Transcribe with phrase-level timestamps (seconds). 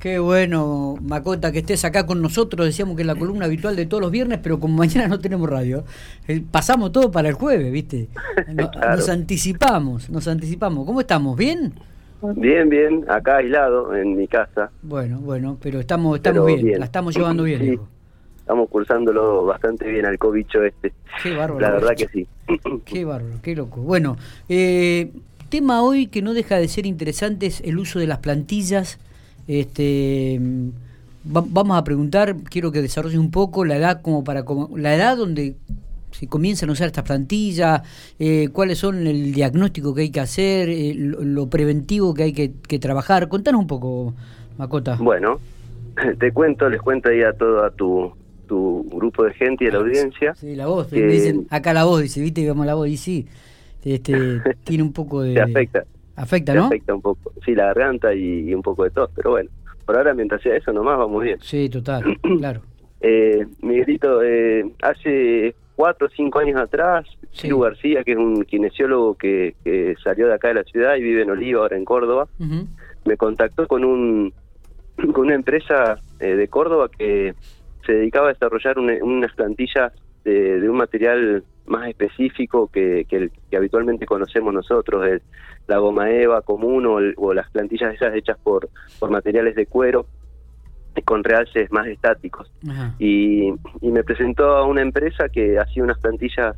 [0.00, 2.66] Qué bueno, Macota, que estés acá con nosotros.
[2.66, 5.48] Decíamos que es la columna habitual de todos los viernes, pero como mañana no tenemos
[5.50, 5.84] radio,
[6.28, 8.08] eh, pasamos todo para el jueves, ¿viste?
[8.54, 10.86] Nos anticipamos, nos anticipamos.
[10.86, 11.36] ¿Cómo estamos?
[11.36, 11.72] ¿Bien?
[12.36, 14.70] Bien, bien, acá aislado en mi casa.
[14.82, 17.60] Bueno, bueno, pero estamos, estamos bien, la estamos llevando bien.
[17.60, 17.78] Sí,
[18.38, 20.92] estamos cursándolo bastante bien al cobicho este.
[21.22, 21.60] Qué bárbaro.
[21.60, 22.26] La verdad que sí.
[22.84, 23.82] Qué bárbaro, qué loco.
[23.82, 24.16] Bueno,
[24.48, 25.12] eh,
[25.48, 28.98] tema hoy que no deja de ser interesante es el uso de las plantillas.
[29.48, 30.38] Este,
[31.24, 34.44] vamos a preguntar, quiero que desarrolle un poco la edad como para
[34.76, 35.56] la edad donde
[36.10, 37.82] se comienzan a usar estas plantillas,
[38.18, 42.78] eh, cuáles son el diagnóstico que hay que hacer, eh, lo, preventivo que hay que,
[42.78, 43.28] trabajar.
[43.28, 44.14] Contanos un poco,
[44.58, 44.96] Macota.
[45.00, 45.40] Bueno,
[46.18, 48.12] te cuento, les cuento ahí a todo a tu,
[48.46, 50.34] tu grupo de gente y a la audiencia.
[50.34, 53.26] Sí, la voz, dicen, acá la voz, dice, viste, digamos la voz, y sí,
[53.84, 55.34] este, tiene un poco de...
[55.34, 55.84] Te afecta.
[56.18, 56.66] Afecta, ¿no?
[56.66, 59.50] afecta un poco, sí, la garganta y, un poco de tos, pero bueno,
[59.86, 61.38] por ahora mientras sea eso nomás vamos bien.
[61.40, 62.62] Sí, total, claro.
[63.00, 67.48] Eh, Miguelito, eh, hace cuatro o cinco años atrás, sí.
[67.48, 69.54] García, que es un kinesiólogo que,
[70.02, 72.26] salió de acá de la ciudad y vive en Oliva, ahora en Córdoba,
[73.04, 74.32] me contactó con un
[75.12, 77.34] con una empresa eh, de Córdoba que
[77.86, 79.92] se dedicaba a desarrollar unas plantillas
[80.24, 85.22] de, un material más específico que, que, que habitualmente conocemos nosotros, el,
[85.66, 90.06] la goma eva común o, las plantillas esas hechas por, por materiales de cuero
[91.04, 92.50] con realces más estáticos.
[92.98, 96.56] Y, y, me presentó a una empresa que hacía unas plantillas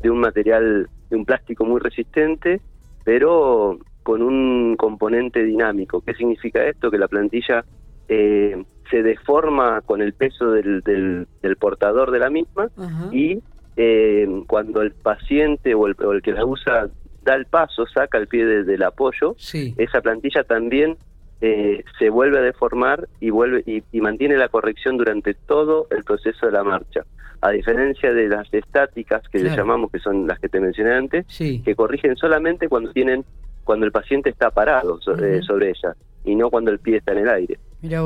[0.00, 2.60] de un material, de un plástico muy resistente,
[3.04, 6.02] pero con un componente dinámico.
[6.02, 6.90] ¿Qué significa esto?
[6.90, 7.64] Que la plantilla
[8.08, 12.68] eh, se deforma con el peso del, del, portador de la misma
[13.12, 13.40] y
[13.76, 16.88] eh, cuando el paciente o el, o el, que la usa
[17.22, 20.96] da el paso, saca el pie del apoyo, esa plantilla también
[21.42, 26.46] eh, se vuelve a deformar y vuelve y, mantiene la corrección durante todo el proceso
[26.46, 27.04] de la marcha.
[27.40, 31.26] A diferencia de las estáticas que le llamamos, que son las que te mencioné antes,
[31.38, 33.24] que corrigen solamente cuando tienen
[33.64, 37.18] cuando el paciente está parado eh, sobre ella y no cuando el pie está en
[37.18, 37.58] el aire.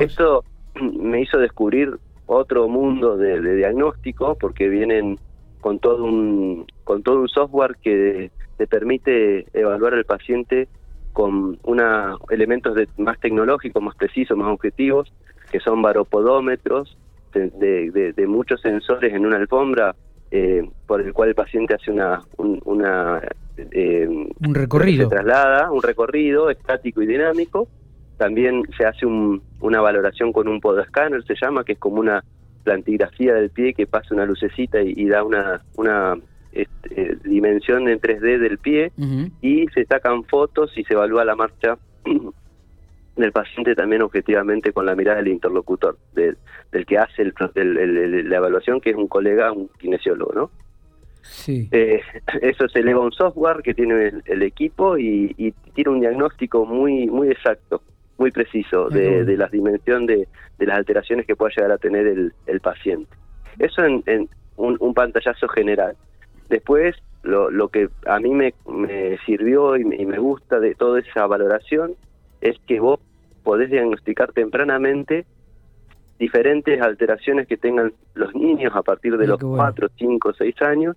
[0.00, 0.44] Esto
[0.80, 5.18] me hizo descubrir otro mundo de, de diagnóstico porque vienen
[5.60, 10.68] con todo un con todo un software que te permite evaluar al paciente
[11.12, 15.12] con una elementos de, más tecnológicos, más precisos, más objetivos,
[15.50, 16.96] que son baropodómetros
[17.32, 19.94] de, de, muchos sensores en una alfombra
[20.30, 23.20] eh, por el cual el paciente hace una una
[23.56, 25.08] eh, un recorrido.
[25.08, 27.68] se traslada un recorrido estático y dinámico.
[28.16, 32.22] También se hace un, una valoración con un podoscáner se llama que es como una
[32.68, 36.18] plantigrafía del pie que pasa una lucecita y, da una, una
[36.52, 38.92] este, dimensión en 3D del pie
[39.40, 41.78] y se sacan fotos y se evalúa la marcha
[43.16, 46.36] del paciente también objetivamente con la mirada del interlocutor, del,
[46.70, 50.50] del que hace el, la evaluación, que es un colega, un kinesiólogo, ¿no?
[51.22, 51.68] Sí.
[51.72, 52.02] Eh,
[52.42, 57.06] eso se eleva un software que tiene el, equipo y, y, tiene un diagnóstico muy
[57.06, 57.82] muy exacto
[58.18, 62.06] muy preciso de, de la dimensión de, de, las alteraciones que pueda llegar a tener
[62.06, 63.10] el, el paciente.
[63.58, 65.96] Eso en, en un, un, pantallazo general.
[66.48, 71.26] Después, lo, lo que a mí me, me sirvió y me, gusta de toda esa
[71.26, 71.94] valoración
[72.40, 73.00] es que vos
[73.44, 75.24] podés diagnosticar tempranamente
[76.18, 80.96] diferentes alteraciones que tengan los niños a partir de los 4, 5, 6 años.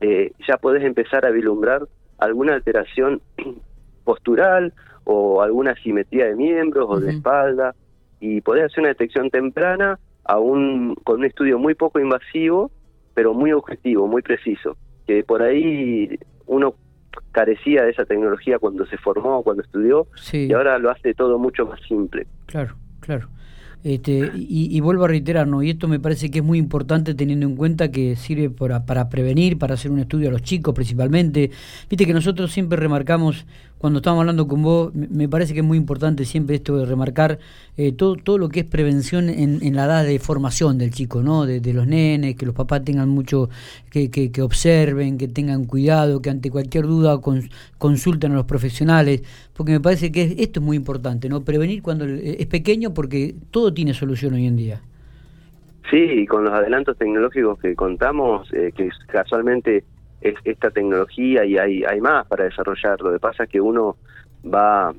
[0.00, 1.82] Eh, ya podés empezar a vislumbrar
[2.18, 3.20] alguna alteración
[4.04, 4.72] postural
[5.04, 7.74] o alguna simetría de miembros o de espalda
[8.20, 12.70] y poder hacer una detección temprana aún con un estudio muy poco invasivo
[13.14, 14.76] pero muy objetivo, muy preciso,
[15.06, 16.74] que por ahí uno
[17.30, 21.64] carecía de esa tecnología cuando se formó, cuando estudió, y ahora lo hace todo mucho
[21.64, 22.26] más simple.
[22.46, 23.28] Claro, claro.
[23.84, 25.62] Este, y, vuelvo a reiterar, ¿no?
[25.62, 29.10] y esto me parece que es muy importante teniendo en cuenta que sirve para, para
[29.10, 31.50] prevenir, para hacer un estudio a los chicos principalmente.
[31.90, 33.44] Viste que nosotros siempre remarcamos,
[33.76, 37.38] cuando estamos hablando con vos, me parece que es muy importante siempre esto de remarcar
[37.76, 41.22] eh, todo, todo lo que es prevención en, en, la edad de formación del chico,
[41.22, 41.44] ¿no?
[41.44, 43.50] De, los nenes, que los papás tengan mucho,
[43.90, 47.20] que, que, que, observen, que tengan cuidado, que ante cualquier duda
[47.76, 49.22] consulten a los profesionales,
[49.52, 51.44] porque me parece que esto es muy importante, ¿no?
[51.44, 54.80] Prevenir cuando es pequeño porque todo tiene solución hoy en día.
[55.90, 59.84] Sí, y con los adelantos tecnológicos que contamos, eh, que casualmente
[60.20, 63.00] es esta tecnología y hay, hay más para desarrollar.
[63.00, 63.96] Lo que pasa es que uno
[64.44, 64.94] va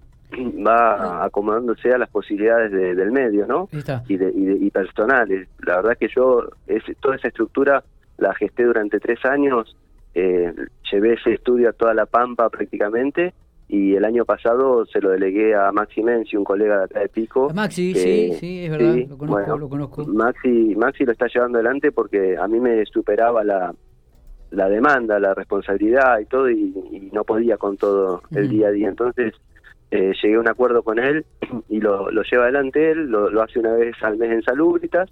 [0.65, 3.69] va acomodándose a las posibilidades del medio, ¿no?
[4.07, 5.47] Y, de, y, personales.
[5.59, 7.83] La verdad que yo es, toda esa estructura
[8.17, 9.75] la gesté durante tres años,
[10.13, 10.53] eh,
[10.91, 13.33] llevé ese estudio a toda la Pampa prácticamente
[13.67, 17.09] y el año pasado se lo delegué a Maxi Menzi, un colega de acá de
[17.09, 17.49] Pico.
[17.53, 20.05] Maxi, sí, sí, es verdad, lo, conozco, lo conozco.
[20.05, 23.73] Maxi, Maxi lo está llevando adelante porque a mí me superaba la,
[24.51, 28.89] la demanda, la responsabilidad y todo, y, no podía con todo el día a día.
[28.89, 29.33] Entonces
[29.89, 31.25] eh, llegué a un acuerdo con él
[31.69, 35.09] y lo, lo lleva adelante él, lo, lo, hace una vez al mes en Salubritas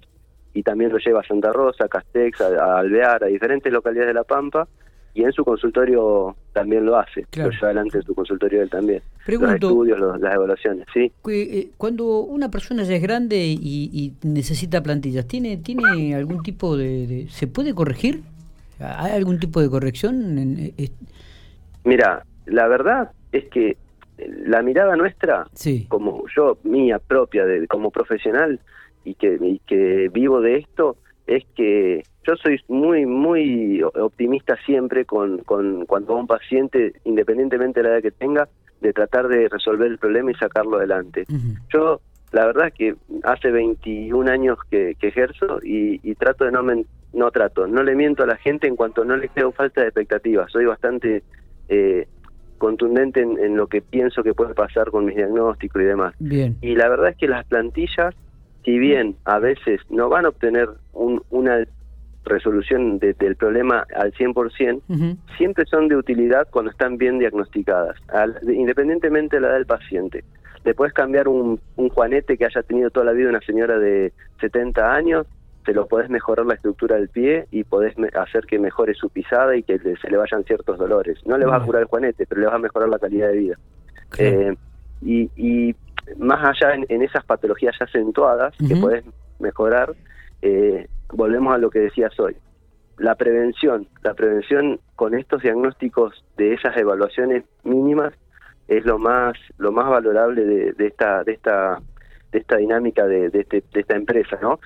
[0.52, 4.14] y también lo lleva a Santa Rosa, a Castex, a Alvear, a diferentes localidades de
[4.14, 4.68] La Pampa
[5.14, 9.00] y en su consultorio también lo hace, lo lleva adelante en su consultorio él también.
[9.24, 11.12] Pregunto, los estudios, las evaluaciones, ¿sí?
[11.28, 17.26] Eh, cuando una persona ya es grande y, necesita plantillas, ¿tiene tiene algún tipo de,
[17.30, 18.22] ¿Se puede corregir?
[18.80, 20.36] ¿Hay algún tipo de corrección?
[20.36, 20.74] En,
[21.84, 23.76] Mira, la verdad es que
[24.18, 25.46] la mirada nuestra,
[25.88, 28.58] como yo, mía propia, de, como profesional,
[29.04, 30.96] y que, y que vivo de esto,
[31.26, 37.88] es que yo soy muy, muy optimista siempre con, con cuando un paciente, independientemente de
[37.88, 38.48] la edad que tenga,
[38.80, 41.24] de tratar de resolver el problema y sacarlo adelante.
[41.72, 42.00] Yo,
[42.32, 46.62] la verdad que hace 21 años que, ejerzo y, trato de no,
[47.12, 49.88] no trato, no le miento a la gente en cuanto no le creo falta de
[49.88, 50.50] expectativas.
[50.52, 51.22] Soy bastante
[51.68, 52.06] eh,
[52.58, 56.14] contundente en, en, lo que pienso que puede pasar con mis diagnósticos y demás.
[56.18, 56.56] Bien.
[56.60, 58.14] Y la verdad es que las plantillas,
[58.64, 61.64] si bien a veces no van a obtener un, una
[62.24, 67.96] resolución del problema al 100%, siempre son de utilidad cuando están bien diagnosticadas,
[68.42, 70.24] independientemente de la edad del paciente.
[70.64, 74.14] Le puedes cambiar un, un juanete que haya tenido toda la vida una señora de
[74.40, 75.26] 70 años,
[75.64, 79.56] te lo podés mejorar la estructura del pie y podés hacer que mejore su pisada
[79.56, 81.18] y que se le vayan ciertos dolores.
[81.26, 83.36] No le vas a curar el juanete, pero le vas a mejorar la calidad de
[83.36, 83.58] vida.
[84.18, 84.54] Eh,
[85.02, 85.74] y, y,
[86.16, 89.04] más allá en, esas patologías ya acentuadas que podés
[89.38, 89.94] mejorar,
[90.42, 92.36] eh, volvemos a lo que decías hoy.
[92.98, 98.14] La prevención, la prevención con estos diagnósticos de esas evaluaciones mínimas
[98.68, 101.80] es lo más lo más valorable de, esta de esta
[102.32, 104.58] de esta dinámica de, este, de esta empresa, ¿no?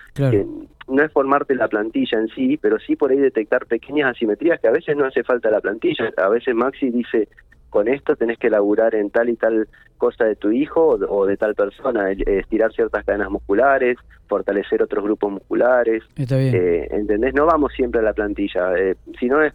[0.89, 4.69] No es formarte la plantilla en sí, pero sí por ahí detectar pequeñas asimetrías que
[4.69, 6.11] a veces no hace falta la plantilla.
[6.17, 7.29] A veces Maxi dice,
[7.71, 11.37] con esto tenés que laburar en tal y tal cosa de tu hijo o, de
[11.37, 16.03] tal persona, estirar ciertas cadenas musculares, fortalecer otros grupos musculares.
[16.17, 16.55] Está bien.
[16.55, 17.35] Eh, ¿Entendés?
[17.35, 19.53] No vamos siempre a la plantilla, eh, si no es,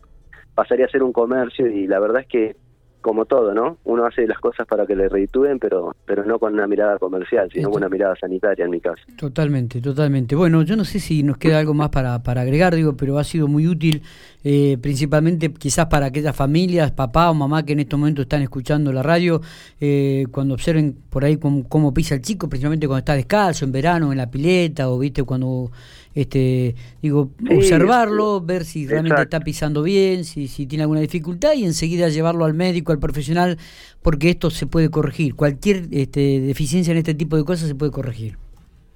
[0.54, 2.56] pasaría a ser un comercio y la verdad es que
[3.04, 3.78] como todo, ¿no?
[3.84, 7.50] Uno hace las cosas para que le reditúen, pero pero no con una mirada comercial,
[7.54, 9.02] sino con una mirada sanitaria en mi caso.
[9.18, 10.36] Totalmente, totalmente.
[10.36, 13.24] Bueno, yo no sé si nos queda algo más para, para agregar, digo, pero ha
[13.24, 14.02] sido muy útil,
[14.44, 18.94] eh, principalmente quizás para aquellas familias, papá o mamá que en estos momentos están escuchando
[18.94, 19.42] la radio,
[19.82, 24.12] eh, cuando observen por ahí cómo, pisa el chico, principalmente cuando está descalzo, en verano,
[24.14, 25.72] en la pileta, o viste cuando
[26.16, 31.66] este digo observarlo ver si realmente está pisando bien si, si tiene alguna dificultad y
[31.66, 33.57] enseguida llevarlo al médico al profesional
[34.01, 35.36] porque esto se puede corregir.
[35.36, 38.38] Cualquier este, deficiencia en este tipo de cosas se puede corregir.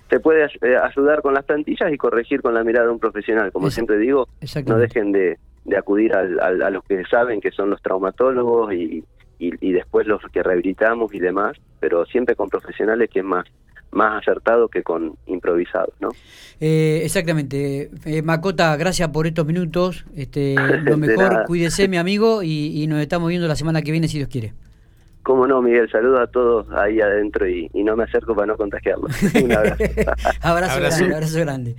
[0.10, 3.52] Se puede eh, ayudar con las plantillas y corregir con la mirada de un profesional.
[3.52, 4.28] Como siempre digo
[4.66, 9.04] no dejen de, de acudir al, a los que saben que son los traumatólogos y,
[9.38, 13.46] y, y después los que rehabilitamos y demás pero siempre con profesionales que es más
[13.98, 16.10] más acertado que con improvisados, ¿no?
[16.60, 17.90] Eh, exactamente.
[18.06, 20.06] Eh, Macota, gracias por estos minutos.
[20.16, 24.18] Este, lo mejor, cuídese, mi amigo, y, nos estamos viendo la semana que viene, si
[24.18, 24.54] Dios quiere.
[25.24, 29.12] Cómo no, Miguel, saludos a todos ahí adentro y, no me acerco para no contagiarlos.
[29.44, 29.52] Un
[30.42, 31.76] abrazo, abrazo grande.